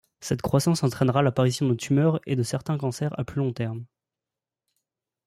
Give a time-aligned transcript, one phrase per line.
[0.19, 3.85] Cette croissance entraînera l’apparition de tumeur et de certains cancers à plus long terme.